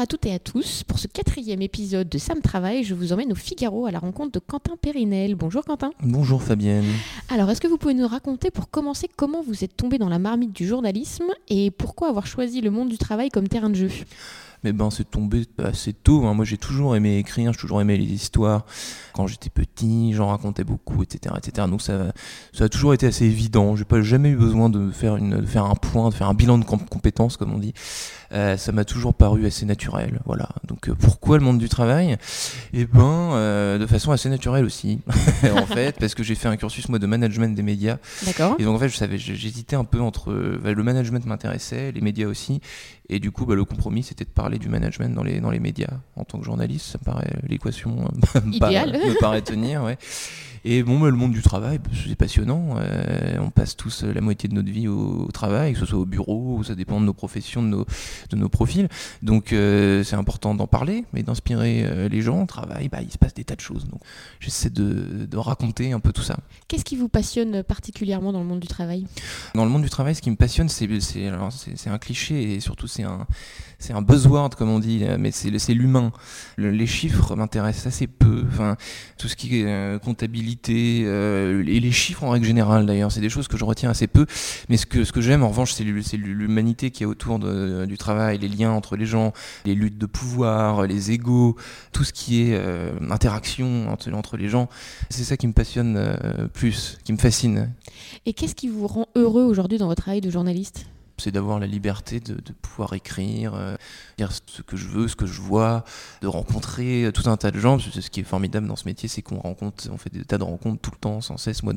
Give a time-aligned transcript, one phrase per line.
[0.00, 0.82] à toutes et à tous.
[0.84, 4.32] Pour ce quatrième épisode de Sam Travail, je vous emmène au Figaro à la rencontre
[4.32, 5.34] de Quentin Périnel.
[5.34, 5.90] Bonjour Quentin.
[6.02, 6.86] Bonjour Fabienne.
[7.28, 10.18] Alors, est-ce que vous pouvez nous raconter pour commencer comment vous êtes tombé dans la
[10.18, 13.90] marmite du journalisme et pourquoi avoir choisi le monde du travail comme terrain de jeu?
[14.64, 16.26] Mais ben c'est tombé assez tôt.
[16.26, 16.34] Hein.
[16.34, 18.64] Moi j'ai toujours aimé écrire, j'ai toujours aimé les histoires.
[19.14, 21.66] Quand j'étais petit, j'en racontais beaucoup, etc., etc.
[21.68, 22.12] Donc ça,
[22.52, 23.76] ça a toujours été assez évident.
[23.76, 26.34] J'ai pas jamais eu besoin de faire une, de faire un point, de faire un
[26.34, 27.74] bilan de compétences comme on dit.
[28.32, 30.20] Euh, ça m'a toujours paru assez naturel.
[30.24, 30.48] Voilà.
[30.66, 32.16] Donc euh, pourquoi le monde du travail?
[32.72, 35.00] Eh ben, euh, de façon assez naturelle aussi,
[35.56, 37.98] en fait, parce que j'ai fait un cursus moi de management des médias.
[38.24, 38.54] D'accord.
[38.58, 42.00] Et donc en fait, je savais, j'hésitais un peu entre bah, le management m'intéressait, les
[42.00, 42.60] médias aussi,
[43.08, 45.60] et du coup, bah, le compromis, c'était de parler du management dans les dans les
[45.60, 46.86] médias en tant que journaliste.
[46.86, 48.08] Ça me paraît l'équation
[48.46, 49.98] idéale, me paraît tenir, ouais.
[50.64, 52.76] Et bon, le monde du travail, bah, c'est passionnant.
[52.78, 56.04] Euh, on passe tous la moitié de notre vie au, travail, que ce soit au
[56.04, 57.86] bureau, ça dépend de nos professions, de nos,
[58.30, 58.88] de nos profils.
[59.22, 62.42] Donc euh, c'est important d'en parler, mais d'inspirer euh, les gens.
[62.42, 63.88] Au travail, bah, il se passe des tas de choses.
[63.88, 64.00] Donc
[64.38, 66.38] j'essaie de, de raconter un peu tout ça.
[66.68, 69.06] Qu'est-ce qui vous passionne particulièrement dans le monde du travail?
[69.54, 73.02] Dans le monde du travail, ce qui me passionne, c'est un cliché et surtout c'est
[73.02, 73.26] un
[73.92, 74.02] un
[74.48, 76.12] comme on dit, mais c'est l'humain.
[76.56, 78.44] les chiffres m'intéressent assez peu.
[78.48, 78.76] Enfin,
[79.18, 83.20] tout ce qui est euh, comptabilité euh, et les chiffres en règle générale d'ailleurs, c'est
[83.20, 84.26] des choses que je retiens assez peu.
[84.68, 88.72] Mais ce que j'aime en revanche, c'est l'humanité qui est autour du travail, les liens
[88.72, 89.32] entre les gens,
[89.64, 91.56] les luttes de pouvoir, les égaux,
[91.92, 94.68] tout ce qui est euh, interaction entre les gens.
[95.08, 96.18] C'est ça qui me passionne
[96.52, 97.72] plus, qui me fascine.
[98.26, 100.86] Et qu'est-ce qui vous rend heureux aujourd'hui dans votre travail de journaliste?
[101.20, 103.76] C'est d'avoir la liberté de, pouvoir écrire, euh,
[104.18, 105.84] dire ce que je veux, ce que je vois,
[106.22, 107.78] de rencontrer euh, tout un tas de gens.
[107.78, 110.44] Ce qui est formidable dans ce métier, c'est qu'on rencontre, on fait des tas de
[110.44, 111.62] rencontres tout le temps, sans cesse.
[111.62, 111.74] Moi,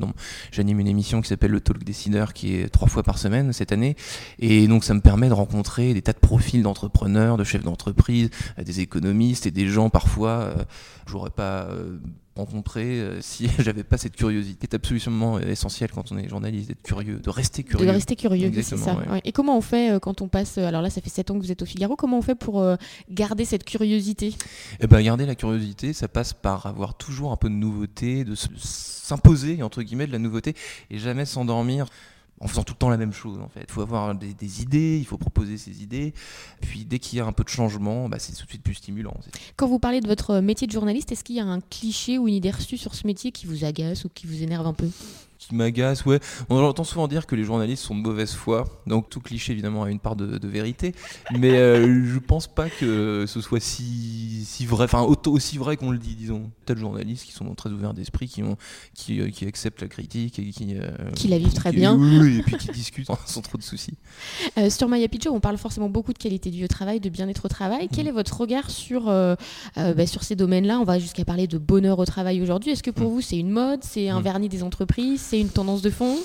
[0.50, 3.72] j'anime une émission qui s'appelle le Talk Décideur, qui est trois fois par semaine cette
[3.72, 3.96] année,
[4.38, 8.30] et donc ça me permet de rencontrer des tas de profils d'entrepreneurs, de chefs d'entreprise,
[8.58, 10.54] euh, des économistes et des gens parfois,
[11.06, 11.68] j'aurais pas
[12.36, 14.66] rencontrer euh, si j'avais pas cette curiosité.
[14.70, 17.86] C'est absolument essentiel quand on est journaliste d'être curieux, de rester curieux.
[17.86, 18.96] De rester curieux, c'est ça.
[19.24, 21.34] Et comment on fait euh, quand on passe, euh, alors là ça fait 7 ans
[21.34, 22.64] que vous êtes au Figaro, comment on fait pour
[23.10, 24.34] garder cette curiosité?
[24.80, 28.34] Eh ben garder la curiosité, ça passe par avoir toujours un peu de nouveauté, de
[28.34, 30.54] s'imposer entre guillemets de la nouveauté
[30.90, 31.86] et jamais s'endormir
[32.44, 33.64] en faisant tout le temps la même chose en fait.
[33.66, 36.12] Il faut avoir des, idées, il faut proposer ses idées.
[36.60, 38.74] Puis dès qu'il y a un peu de changement, bah, c'est tout de suite plus
[38.74, 39.16] stimulant.
[39.56, 42.28] Quand vous parlez de votre métier de journaliste, est-ce qu'il y a un cliché ou
[42.28, 44.88] une idée reçue sur ce métier qui vous agace ou qui vous énerve un peu?
[45.48, 46.20] Qui m'agace, ouais.
[46.48, 49.84] On entend souvent dire que les journalistes sont de mauvaise foi, donc tout cliché évidemment
[49.84, 50.94] a une part de, vérité,
[51.38, 55.90] mais euh, je pense pas que ce soit si, si vrai, enfin aussi vrai qu'on
[55.90, 56.50] le dit, disons.
[56.64, 58.56] Peut-être journalistes qui sont très ouverts d'esprit, qui, ont,
[58.94, 61.94] qui, euh, qui, acceptent la critique et qui, euh, qui la vivent très bien.
[61.94, 63.94] Oui, et puis qui discutent sans trop de soucis.
[64.70, 67.44] sur Maya Pitcho, on parle forcément beaucoup de qualité de vie au travail, de bien-être
[67.44, 67.88] au travail.
[67.92, 68.08] Quel mm.
[68.08, 70.78] est votre regard sur, bah, sur ces domaines-là?
[70.78, 72.70] On va jusqu'à parler de bonheur au travail aujourd'hui.
[72.70, 73.14] Est-ce que pour mm.
[73.14, 74.24] vous c'est une mode, c'est un mm.
[74.24, 75.20] vernis des entreprises?
[75.40, 76.16] Une tendance de fond?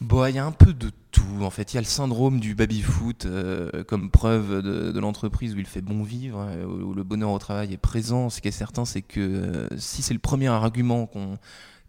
[0.00, 1.42] Bon, il y a un peu de tout.
[1.42, 5.58] En fait, il y a le syndrome du baby-foot euh, comme preuve de, l'entreprise où
[5.58, 8.28] il fait bon vivre, hein, où le bonheur au travail est présent.
[8.28, 11.38] Ce qui est certain, c'est que euh, si c'est le premier argument qu'on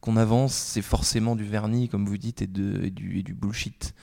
[0.06, 3.34] qu'on avance, c'est forcément du vernis, comme vous dites, et, de, et, du, et du
[3.34, 3.96] bullshit.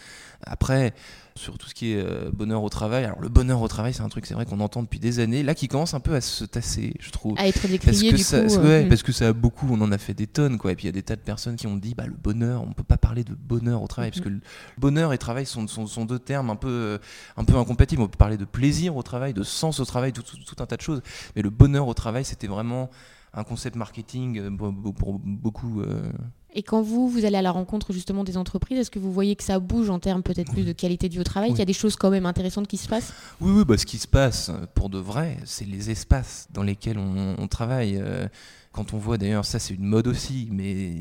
[0.46, 0.94] Après,
[1.34, 3.04] sur tout ce qui est euh, bonheur au travail.
[3.04, 5.42] Alors le bonheur au travail, c'est un truc, c'est vrai qu'on entend depuis des années,
[5.42, 7.34] là qui commence un peu à se tasser, je trouve.
[7.38, 9.80] À être décrié parce que du ça, coup, ouais, parce que ça a beaucoup, on
[9.80, 10.72] en a fait des tonnes, quoi.
[10.72, 12.62] Et puis il y a des tas de personnes qui ont dit, bah le bonheur,
[12.62, 14.40] on peut pas parler de bonheur au travail, parce que le
[14.78, 16.98] bonheur et travail sont, sont, sont, deux termes un peu, euh,
[17.36, 18.02] un peu incompatibles.
[18.02, 20.76] On peut parler de plaisir au travail, de sens au travail, tout, tout un tas
[20.76, 21.02] de choses.
[21.36, 22.90] Mais le bonheur au travail, c'était vraiment
[23.34, 24.50] un concept marketing euh,
[24.92, 25.80] pour, beaucoup.
[25.80, 26.10] Euh.
[26.54, 29.36] Et quand vous, vous allez à la rencontre justement des entreprises, est-ce que vous voyez
[29.36, 31.72] que ça bouge en termes peut-être plus de qualité du travail, qu'il y a des
[31.72, 33.12] choses quand même intéressantes qui se passent?
[33.40, 36.98] Oui, oui bah, ce qui se passe pour de vrai, c'est les espaces dans lesquels
[36.98, 37.96] on, travaille.
[37.96, 38.26] Euh,
[38.72, 40.94] quand on voit d'ailleurs, ça c'est une mode aussi, mais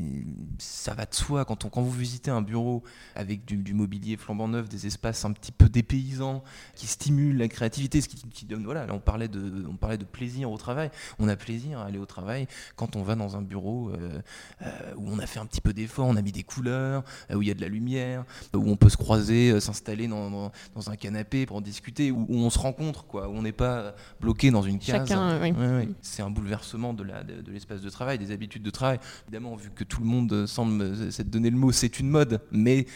[0.58, 1.44] ça va de soi.
[1.44, 2.82] Quand, on, quand vous visitez un bureau
[3.14, 8.00] avec du, mobilier flambant neuf, des espaces un petit peu dépaysants, qui stimulent la créativité,
[8.02, 10.90] ce qui, qui donne, voilà, là on parlait, de, on parlait de plaisir au travail.
[11.18, 12.46] On a plaisir à aller au travail
[12.76, 14.20] quand on va dans un bureau euh,
[14.62, 17.36] euh, où on a fait un petit peu d'effort, on a mis des couleurs, euh,
[17.36, 18.24] où il y a de la lumière,
[18.54, 22.50] où on peut se croiser, s'installer dans, dans, un canapé pour en discuter, où, on
[22.50, 25.08] se rencontre, quoi, où on n'est pas bloqué dans une case.
[25.08, 25.94] Chacun, oui.
[26.02, 28.98] C'est un bouleversement de la, de, de l'espace de travail, des habitudes de travail.
[29.26, 32.86] Évidemment, vu que tout le monde semble s'être donné le mot, c'est une mode, mais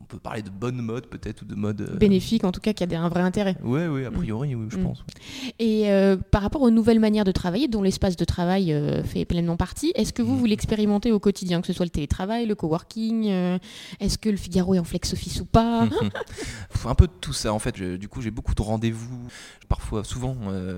[0.00, 2.72] on peut parler de bonne mode peut-être ou de mode euh, bénéfique en tout cas
[2.72, 3.56] qui a un vrai intérêt.
[3.62, 4.82] Oui, oui, a priori, oui, je mm.
[4.82, 5.04] pense.
[5.58, 9.24] Et euh, par rapport aux nouvelles manières de travailler, dont l'espace de travail euh, fait
[9.24, 10.38] pleinement partie, est-ce que vous, mm.
[10.38, 13.26] vous l'expérimentez au quotidien, que ce soit le télétravail, le coworking
[14.00, 15.88] Est-ce que le Figaro est en flex office ou pas
[16.86, 17.80] Un peu de tout ça en fait.
[17.80, 19.26] du coup, j'ai beaucoup de rendez-vous,
[19.68, 20.36] parfois souvent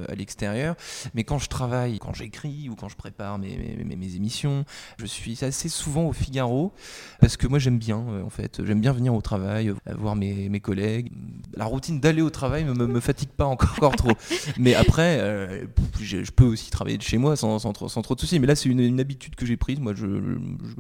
[0.09, 0.77] à l'extérieur,
[1.15, 4.65] mais quand je travaille, quand j'écris ou quand je prépare mes, mes, mes, émissions,
[4.99, 6.73] je suis assez souvent au Figaro
[7.21, 10.49] parce que moi j'aime bien en fait, j'aime bien venir au travail, euh, voir mes,
[10.49, 11.11] mes collègues.
[11.57, 14.13] La routine d'aller au travail ne me, me, fatigue pas encore, trop.
[14.59, 15.65] Mais après, euh,
[16.01, 18.39] je, peux aussi travailler de chez moi sans, sans, trop, sans trop de soucis.
[18.39, 19.81] Mais là, c'est une, une, habitude que j'ai prise.
[19.81, 20.07] Moi, je,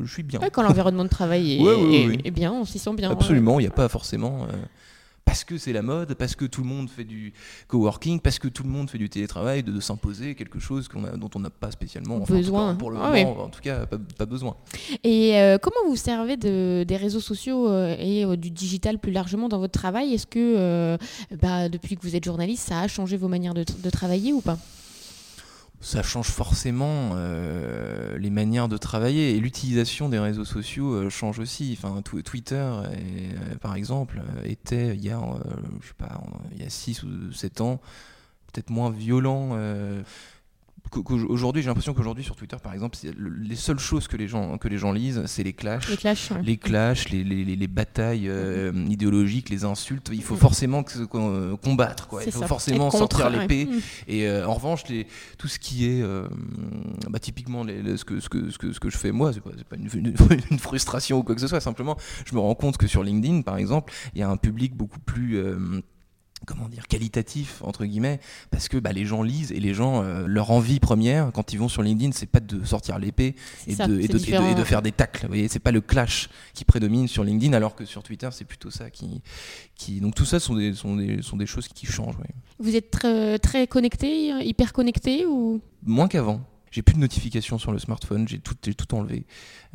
[0.02, 0.40] je, suis bien.
[0.52, 1.60] quand l'environnement de travail
[2.24, 3.10] est, bien, on s'y sent bien.
[3.10, 4.44] Absolument, il n'y a pas forcément.
[4.44, 4.56] Euh,
[5.26, 7.34] parce que c'est la mode, parce que tout le monde fait du
[7.66, 11.40] coworking, parce que tout le monde fait du télétravail, de, s'imposer quelque chose dont on
[11.40, 12.74] n'a pas spécialement besoin.
[12.76, 14.56] pour le ah moment, en tout cas, pas, besoin.
[15.02, 19.12] Et euh, comment vous servez de, des réseaux sociaux euh, et euh, du digital plus
[19.12, 20.14] largement dans votre travail?
[20.14, 20.96] Est-ce que
[21.42, 24.40] bah, depuis que vous êtes journaliste, ça a changé vos manières de, de travailler ou
[24.40, 24.58] pas?
[25.86, 31.38] Ça change forcément euh, les manières de travailler et l'utilisation des réseaux sociaux euh, change
[31.38, 31.78] aussi.
[31.80, 35.20] Enfin, Twitter, euh, par exemple, était il y a,
[36.56, 37.80] il y a 6 ou 7 ans,
[38.52, 39.56] peut-être moins violent
[41.28, 44.68] Aujourd'hui, j'ai l'impression qu'aujourd'hui sur Twitter, par exemple, les seules choses que les gens que
[44.68, 48.72] les gens lisent, c'est les clashs, les clashs, les, clashs les, les, les, batailles euh,
[48.72, 48.90] mm-hmm.
[48.90, 50.10] idéologiques, les insultes.
[50.12, 50.38] Il faut mm-hmm.
[50.38, 50.84] forcément
[51.62, 52.24] combattre, quoi.
[52.24, 53.66] Il faut forcément sortir l'épée.
[53.66, 53.80] Mm.
[54.08, 55.06] Et euh, en revanche, les,
[55.38, 56.28] tout ce qui est, euh,
[57.08, 59.50] bah, typiquement, ce que, ce, que, ce, que, ce que je fais moi, c'est pas,
[59.68, 60.14] pas une,
[60.50, 61.60] une, frustration ou quoi que ce soit.
[61.60, 64.74] Simplement, je me rends compte que sur LinkedIn, par exemple, il y a un public
[64.76, 65.42] beaucoup plus
[66.46, 68.20] comment dire qualitatif entre guillemets
[68.50, 71.58] parce que bah, les gens lisent et les gens euh, leur envie première quand ils
[71.58, 73.34] vont sur LinkedIn c'est pas de sortir l'épée
[73.66, 75.48] et, de, et, de, faire des tacles vous voyez.
[75.48, 78.90] C'est pas le clash qui prédomine sur LinkedIn alors que sur Twitter c'est plutôt ça
[78.90, 79.22] qui
[79.74, 82.16] qui donc tout ça sont des sont des, sont des choses qui changent
[82.58, 85.60] vous êtes très, très connecté hyper connecté ou?
[85.84, 86.40] Moins qu'avant
[86.70, 89.26] j'ai plus de notifications sur le smartphone, j'ai tout, tout enlevé.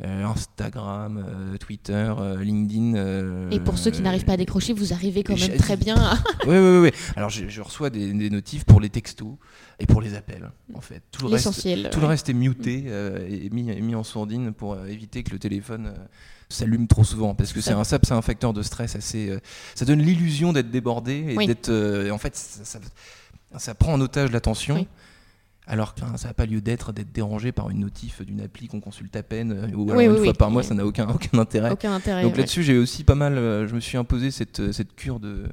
[0.04, 3.50] Euh, Instagram, euh, Twitter, euh, LinkedIn.
[3.50, 6.14] et pour ceux qui n'arrivent pas à décrocher, vous arrivez quand même très bien à...
[6.46, 6.90] oui, oui, oui.
[7.16, 9.34] Alors je, reçois des, des, notifs pour les textos
[9.78, 11.02] et pour les appels, en fait.
[11.10, 12.86] Tout le, reste, tout le reste est muté
[13.28, 15.94] et mis, mis, en sourdine pour éviter que le téléphone
[16.48, 19.34] s'allume trop souvent parce que c'est un c'est un facteur de stress assez
[19.74, 21.70] ça donne l'illusion d'être débordé et d'être
[22.10, 22.78] en fait ça,
[23.56, 24.86] ça, prend en otage l'attention
[25.66, 28.80] alors que ça n'a pas lieu d'être d'être dérangé par une notif d'une appli qu'on
[28.80, 31.70] consulte à peine euh, ou une fois par mois ça n'a aucun, aucun intérêt.
[31.70, 34.72] Aucun intérêt Donc là-dessus j'ai aussi pas mal euh, je me suis imposé cette, euh,
[34.72, 35.44] cette cure de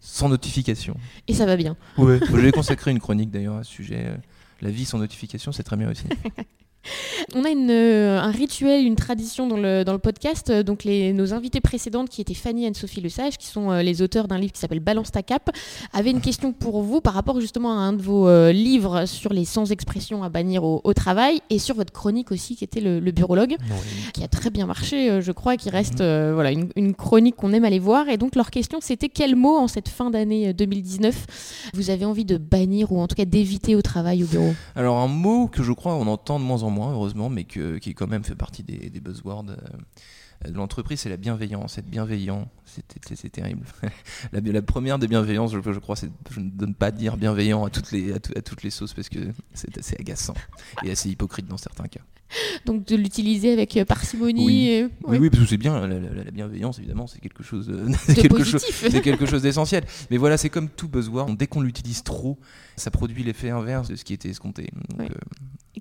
[0.00, 0.96] sans notification.
[1.28, 1.78] Et ça va bien.
[1.96, 4.14] Oui, j'ai consacré une chronique d'ailleurs à ce sujet.
[4.60, 6.04] La vie sans notification, c'est très bien aussi.
[7.34, 10.50] On a une, euh, un rituel, une tradition dans le, dans le podcast.
[10.50, 13.82] Donc, les, nos invités précédentes, qui étaient Fanny et Sophie Le Sage, qui sont euh,
[13.82, 15.50] les auteurs d'un livre qui s'appelle Balance ta cape,
[15.92, 19.32] avaient une question pour vous par rapport justement à un de vos euh, livres sur
[19.32, 23.10] les sans-expressions à bannir au, travail et sur votre chronique aussi, qui était le, le
[23.10, 23.56] bureaulogue,
[24.12, 27.64] qui a très bien marché, je crois, qui reste voilà, une, une chronique qu'on aime
[27.64, 28.08] aller voir.
[28.08, 32.24] Et donc, leur question, c'était quel mot en cette fin d'année 2019 vous avez envie
[32.24, 34.54] de bannir ou en tout cas d'éviter au travail, au bureau?
[34.76, 37.78] Alors, un mot que je crois on entend de moins en moins, heureusement, mais que,
[37.78, 41.78] qui quand même fait partie des, buzzwords euh, de l'entreprise, c'est la bienveillance.
[41.78, 43.64] Être bienveillant, c'est terrible.
[44.32, 47.64] la, la, première des bienveillances, je, je crois, c'est je ne donne pas dire bienveillant
[47.64, 49.18] à toutes les, à, toutes les sauces parce que
[49.52, 50.34] c'est assez agaçant
[50.84, 52.00] et assez hypocrite dans certains cas.
[52.64, 54.44] Donc de l'utiliser avec euh, parcimonie.
[54.44, 55.30] Oui, oui.
[55.30, 57.70] parce que c'est bien, la, bienveillance évidemment, c'est quelque chose,
[58.14, 59.84] quelque chose, c'est quelque chose d'essentiel.
[60.10, 62.38] Mais voilà, c'est comme tout buzzword, dès qu'on l'utilise trop,
[62.76, 64.70] ça produit l'effet inverse de ce qui était escompté.
[64.98, 65.06] Euh,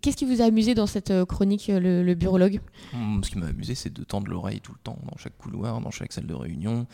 [0.03, 2.59] Qu'est-ce qui vous a amusé dans cette euh, chronique, le, le bureaulogue
[2.91, 5.79] hmm, Ce qui m'a amusé, c'est de tendre l'oreille tout le temps, dans chaque couloir,
[5.79, 6.87] dans chaque salle de réunion,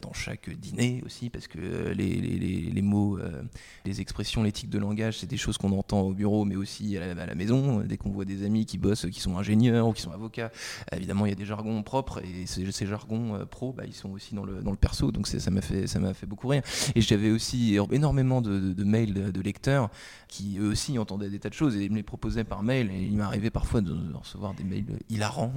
[0.00, 3.42] dans chaque dîner aussi, parce que euh, les, mots, euh,
[3.84, 7.14] les expressions, l'éthique de langage, c'est des choses qu'on entend au bureau, mais aussi à
[7.14, 7.80] la, maison.
[7.80, 10.50] Dès qu'on voit des amis qui bossent, qui sont ingénieurs ou qui sont avocats,
[10.92, 14.10] évidemment, il y a des jargons propres, et ces, jargons euh, pro, bah, ils sont
[14.10, 16.62] aussi dans le, dans le perso, donc ça m'a fait, fait beaucoup rire.
[16.94, 19.90] Et j'avais aussi énormément de, de, mails de, lecteurs
[20.28, 23.00] qui, eux aussi, entendaient des tas de choses et me les proposaient par mail, et
[23.02, 25.52] il m'arrivait parfois de, recevoir des mails hilarants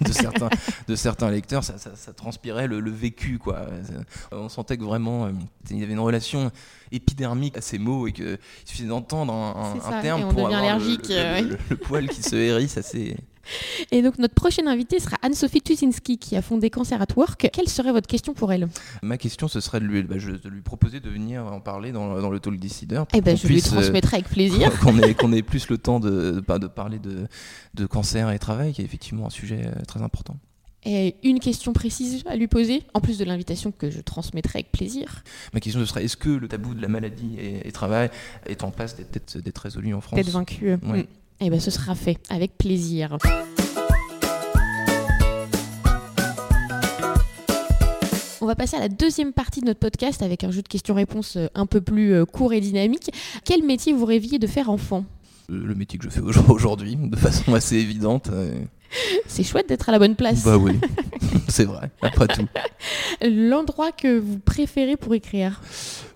[0.00, 0.48] de, certains,
[0.88, 3.66] de certains lecteurs, ça, ça, transpirait le, le vécu, quoi.
[4.32, 5.30] On sentait que vraiment, euh,
[5.70, 6.50] il y avait une relation
[6.90, 10.78] épidermique à ces mots et qu'il suffit d'entendre un, terme pour avoir euh,
[11.42, 13.16] le- le- le poil qui se hérisse assez.
[13.92, 17.48] Et donc notre prochaine invitée sera Anne-Sophie Tusinski qui a fondé Cancer at Work.
[17.52, 18.68] Quelle serait votre question pour elle?
[19.02, 21.92] Ma question, ce serait de lui, bah, je- de lui proposer de venir en parler
[21.92, 23.02] dans, dans le Talk Decider.
[23.14, 24.70] Eh ben je lui transmettrai avec plaisir.
[24.80, 27.26] qu'on ait, qu'on ait plus le temps de, de parler de,
[27.74, 30.36] de cancer et travail, qui est effectivement un sujet euh, très important.
[30.88, 34.70] Et une question précise à lui poser, en plus de l'invitation que je transmettrai avec
[34.70, 35.24] plaisir.
[35.52, 38.08] Ma question ce serait est-ce que le tabou de la maladie et, et travail
[38.46, 40.14] est en passe d'être- d'être d'être résolu en France?
[40.20, 40.76] Peut-être vaincu.
[40.84, 41.06] Oui.
[41.40, 43.18] Et ben ce sera fait avec plaisir.
[48.40, 51.36] On va passer à la deuxième partie de notre podcast avec un jeu de questions-réponses
[51.36, 53.10] euh, un peu plus euh, court et dynamique.
[53.44, 55.04] Quel métier vous rêviez de faire enfant?
[55.48, 58.28] Le métier que je fais au- aujourd'hui, de façon assez évidente.
[58.30, 58.52] euh,
[59.26, 60.44] C'est chouette d'être à la bonne place.
[60.44, 60.78] bah oui,
[61.48, 62.46] c'est vrai, après tout.
[63.26, 65.60] L'endroit que vous préférez pour écrire?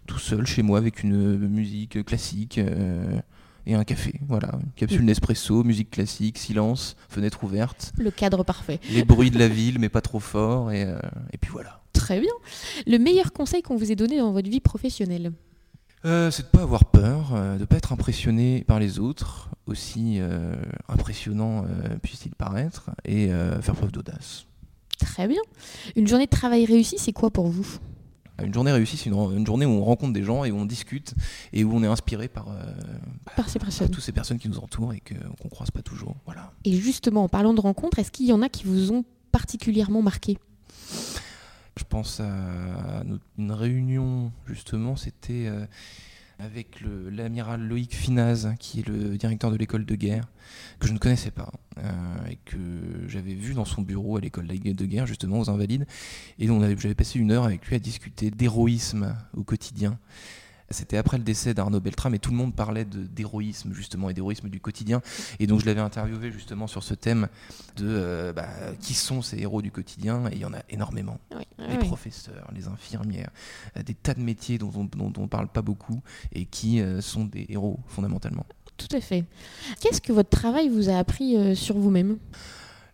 [0.06, 2.58] Tout seul chez moi avec une musique classique.
[2.58, 3.18] euh,
[3.70, 4.50] et un café, voilà.
[4.62, 8.80] Une capsule Nespresso, musique classique, silence, fenêtre ouverte, Le cadre parfait.
[8.90, 10.98] les bruits de la ville, mais pas trop fort, et, euh,
[11.32, 11.80] et puis voilà.
[11.92, 12.32] Très bien.
[12.86, 15.32] Le meilleur conseil qu'on vous ait donné dans votre vie professionnelle?
[16.04, 20.16] Euh, c'est de pas avoir peur, euh, de pas être impressionné par les autres, aussi
[20.18, 20.54] euh,
[20.88, 21.64] impressionnant
[22.02, 23.28] puisse-t-il paraître, et
[23.60, 24.46] faire preuve d'audace.
[24.98, 25.40] Très bien.
[25.96, 27.66] Une journée de travail réussie, c'est quoi pour vous?
[28.44, 30.64] Une journée réussie, c'est une, une journée où on rencontre des gens et où on
[30.66, 31.14] discute
[31.52, 32.72] et où on est inspiré par, euh,
[33.36, 33.90] Par ces par personnes.
[33.90, 36.16] toutes ces personnes qui nous entourent et qu'on croise pas toujours.
[36.26, 36.52] Voilà.
[36.64, 40.02] Et justement, en parlant de rencontres, est-ce qu'il y en a qui vous ont particulièrement
[40.02, 40.38] marqué?
[41.76, 43.02] Je pense à
[43.38, 45.64] une réunion, justement, c'était euh,
[46.40, 46.80] avec
[47.10, 50.24] l'amiral Loïc Finaz, qui est le directeur de l'école de guerre,
[50.78, 51.90] que je ne connaissais pas, euh,
[52.30, 52.56] et que
[53.08, 55.86] j'avais vu dans son bureau à l'école de guerre, justement, aux Invalides.
[56.38, 59.98] Et j'avais passé une heure avec lui à discuter d'héroïsme au quotidien.
[60.72, 64.14] C'était après le décès d'Arnaud Beltrame et tout le monde parlait de- d'héroïsme justement et
[64.14, 65.02] d'héroïsme du quotidien.
[65.40, 67.26] Et donc je l'avais interviewé justement sur ce thème
[67.76, 68.46] de euh, bah,
[68.80, 72.48] qui sont ces héros du quotidien et il y en a énormément Oui, les professeurs,
[72.54, 73.30] les infirmières,
[73.76, 77.00] euh, des tas de métiers dont on dont on parle pas beaucoup et qui euh,
[77.00, 78.46] sont des héros fondamentalement.
[78.76, 79.24] Tout à fait.
[79.80, 82.16] Qu'est-ce que votre travail vous a appris euh, sur vous-même?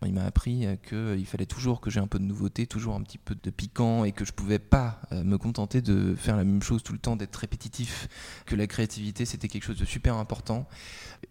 [0.05, 3.01] Il m'a appris euh, qu'il fallait toujours que j'ai un peu de nouveauté, toujours un
[3.01, 6.43] petit peu de piquant et que je pouvais pas euh, me contenter de faire la
[6.43, 8.07] même chose tout le temps, d'être répétitif,
[8.45, 10.67] que la créativité c'était quelque chose de super important.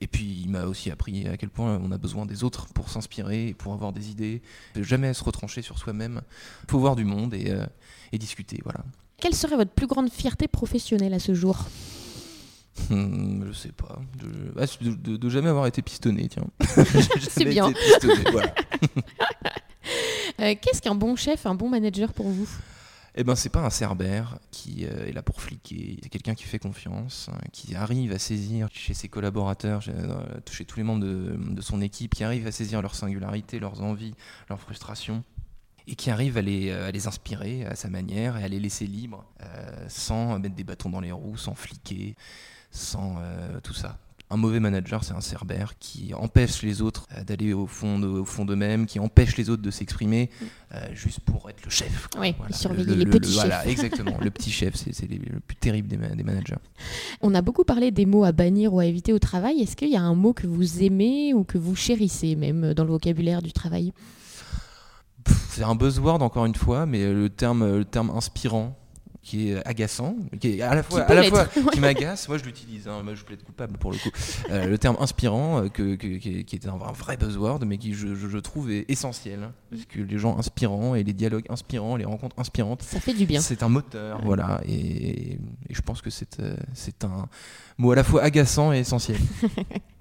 [0.01, 2.91] Et puis il m'a aussi appris à quel point on a besoin des autres pour
[2.91, 4.43] s'inspirer, pour avoir des idées,
[4.75, 6.23] de jamais se retrancher sur soi-même.
[6.65, 7.65] Il faut voir du monde et, euh,
[8.13, 8.85] et discuter, voilà.
[9.19, 11.67] Quelle serait votre plus grande fierté professionnelle à ce jour?
[12.91, 13.99] Hmm, je sais pas.
[14.19, 16.45] De, ah, de- jamais avoir été pistonné, tiens.
[17.29, 17.73] C'est bien.
[18.33, 18.55] voilà.
[20.41, 22.49] Euh, Qu'est-ce qu'un bon chef, un bon manager pour vous?
[23.15, 25.99] Eh ben, c'est pas un cerbère qui euh, est là pour fliquer.
[26.03, 30.19] C'est quelqu'un qui fait confiance, hein, qui arrive à saisir chez ses collaborateurs, chez, euh,
[30.51, 33.81] chez tous les membres de, de son équipe, qui arrive à saisir leurs singularités, leurs
[33.81, 34.13] envies,
[34.51, 35.25] leurs frustrations.
[35.87, 38.87] Et qui arrive à les, à les inspirer à sa manière et à les laisser
[38.87, 39.25] libres,
[39.89, 42.17] sans mettre des bâtons dans les roues, sans fliquer,
[42.77, 43.99] sans euh, tout ça.
[44.29, 48.09] Un mauvais manager, c'est un cerbère qui empêche les autres euh, d'aller au fond de-
[48.09, 50.31] au fond d'eux-mêmes, qui empêche les autres de s'exprimer,
[50.75, 52.09] euh, juste pour être le chef.
[52.19, 53.71] Oui, Voilà, surveiller le- les le- petits le- Voilà, chefs.
[53.71, 54.19] exactement.
[54.21, 56.57] le petit chef, c'est le plus terrible des, des managers.
[57.21, 59.61] On a beaucoup parlé des mots à bannir ou à éviter au travail.
[59.61, 62.83] Est-ce qu'il y a un mot que vous aimez ou que vous chérissez même dans
[62.83, 63.93] le vocabulaire du travail?
[65.51, 68.77] C'est un buzzword encore une fois, mais le terme, le terme inspirant,
[69.27, 72.29] qui est agaçant, qui est à la fois, peut à la l'être, fois qui m'agace,
[72.29, 74.11] moi je l'utilise, hein, moi je plaide coupable pour le coup.
[74.51, 77.65] Euh, le terme inspirant, euh, que, que- qui, est, qui est un, un vrai buzzword,
[77.67, 81.03] mais qui je, je- je trouve est essentiel, hein, parce que les gens inspirants et
[81.03, 83.41] les dialogues inspirants, les rencontres inspirantes, Ça fait du bien.
[83.41, 85.39] c'est un moteur, voilà, et, et
[85.71, 87.29] je pense que c'est euh, c'est un
[87.79, 89.19] mot à la fois agaçant et essentiel.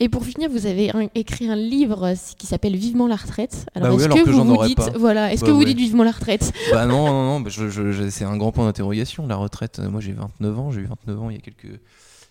[0.00, 3.66] Et pour finir, vous avez un- écrit un livre euh, qui s'appelle Vivement la retraite.
[3.74, 4.90] Alors, Bah est-ce que, que vous vous dites, pas.
[4.98, 5.66] voilà, est-ce Bah que vous oui.
[5.66, 8.64] dites Vivement la retraite bah non, non, non, je- je- je- c'est un grand point
[8.64, 9.26] d'interrogation.
[9.26, 11.80] La retraite, euh, moi j'ai 29 ans, j'ai eu 29 ans il y a quelques,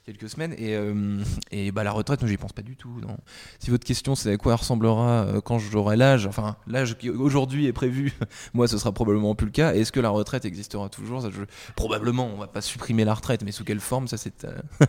[0.06, 1.20] quelques semaines, et, euh,
[1.52, 2.90] et bah, la retraite, moi j'y pense pas du tout.
[3.02, 3.18] Non.
[3.60, 7.68] Si votre question c'est à quoi ressemblera euh, quand j'aurai l'âge, enfin l'âge qui aujourd'hui
[7.68, 8.12] est prévu,
[8.54, 9.74] moi ce sera probablement plus le cas.
[9.74, 11.22] Est-ce que la retraite existera toujours?
[11.22, 11.44] Ça, je-
[11.76, 14.44] Probablement, on va pas supprimer la retraite, mais sous quelle forme, ça c'est.
[14.44, 14.58] euh,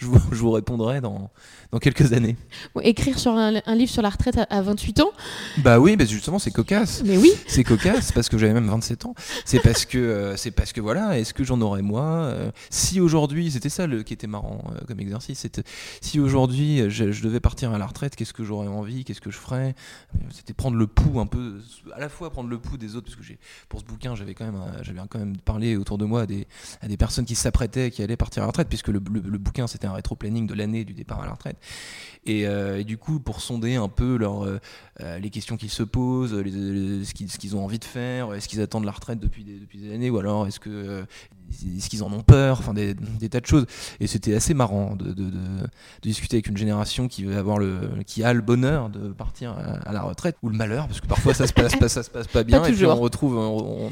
[0.00, 1.30] je, vous, je vous répondrai dans,
[1.70, 2.36] dans quelques années.
[2.82, 5.10] écrire sur un, livre sur la retraite à, 28 ans?
[5.58, 7.02] Bah oui, bah justement, c'est cocasse.
[7.04, 7.30] Mais oui.
[7.46, 9.14] C'est cocasse parce que j'avais même 27 ans.
[9.44, 12.32] C'est parce que, euh, c'est parce que voilà, est-ce que j'en aurais moi
[12.70, 15.62] Si aujourd'hui, c'était ça le, qui était marrant euh, comme exercice, c'était
[16.00, 19.38] si aujourd'hui je, devais partir à la retraite, qu'est-ce que j'aurais envie, qu'est-ce que je
[19.38, 19.74] ferais?
[20.30, 21.60] C'était prendre le pouls un peu,
[21.94, 24.34] à la fois prendre le pouls des autres, parce que j'ai, pour ce bouquin, j'avais
[24.34, 26.46] quand même, j'avais quand même parlé autour de moi à des,
[26.82, 29.86] des personnes qui s'apprêtaient, qui allaient partir à la retraite, puisque le, le bouquin c'était
[29.86, 31.56] un rétro-planning de l'année du départ à la retraite.
[32.28, 34.58] Euh, et, du coup, pour sonder un peu euh,
[35.00, 38.84] euh, les questions qu'ils se posent, ce qu'ils ont envie de faire, est-ce qu'ils attendent
[38.84, 41.06] la retraite depuis des, depuis des années, ou alors est-ce que
[41.76, 42.94] est-ce qu'ils en ont peur, enfin des,
[43.28, 43.66] tas de choses.
[44.00, 45.30] Et c'était assez marrant de, de,
[46.02, 49.92] discuter avec une génération qui veut avoir le, qui a le bonheur de partir à,
[49.92, 52.26] la retraite ou le malheur, parce que parfois ça se passe pas, ça se passe
[52.28, 53.90] pas bien, et puis on retrouve, on,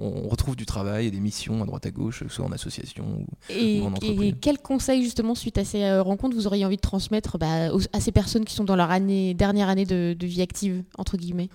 [0.00, 3.26] on, retrouve du travail et des missions à droite à gauche, soit en association ou,
[3.50, 4.20] et, en entreprise.
[4.22, 8.00] Et quels conseils justement suite à ces rencontres vous auriez envie de transmettre bah, à
[8.00, 11.48] ces personnes qui sont dans leur année, dernière année de, vie active entre guillemets?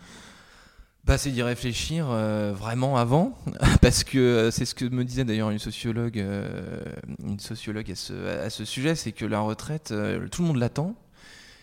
[1.18, 3.36] C'est d'y réfléchir euh, vraiment avant,
[3.82, 6.84] parce que euh, c'est ce que me disait d'ailleurs une sociologue, euh,
[7.26, 8.14] une sociologue à ce,
[8.46, 9.94] à ce sujet, c'est que la retraite,
[10.32, 10.96] tout le monde l'attend,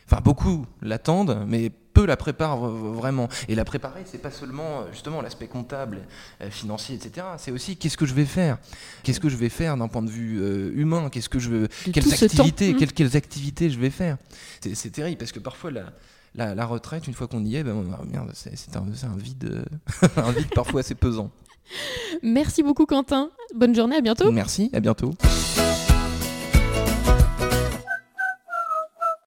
[0.06, 3.28] enfin beaucoup l'attendent, mais peu la préparent vraiment.
[3.48, 6.00] Et la préparer, c'est pas seulement justement l'aspect comptable,
[6.50, 7.26] financier, etc.
[7.38, 8.58] C'est aussi qu'est-ce que je vais faire,
[9.04, 10.42] qu'est-ce que je vais faire d'un point de vue
[10.74, 12.76] humain, qu'est-ce que je veux, quelles activités, mmh.
[12.76, 14.18] quelles, quelles, activités je vais faire?
[14.74, 15.92] C'est terrible parce que parfois la
[16.36, 17.84] la, retraite, une fois qu'on y est, ben,
[18.34, 19.64] c'est un, un, vide,
[20.16, 21.30] un vide parfois assez pesant.
[22.22, 23.30] Merci beaucoup Quentin.
[23.54, 24.30] Bonne journée, à bientôt.
[24.30, 25.12] Merci, à bientôt.